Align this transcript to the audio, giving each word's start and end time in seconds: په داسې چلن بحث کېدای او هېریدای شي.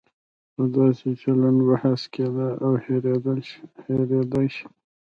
په 0.53 0.63
داسې 0.75 1.07
چلن 1.21 1.55
بحث 1.69 2.01
کېدای 2.13 2.53
او 2.65 2.71
هېریدای 3.85 4.47
شي. 4.55 4.65